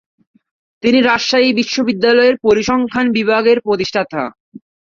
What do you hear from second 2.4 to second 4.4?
পরিসংখ্যান বিভাগের প্রতিষ্ঠাতা।